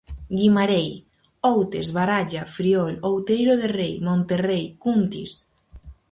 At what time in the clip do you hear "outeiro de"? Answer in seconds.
3.09-3.67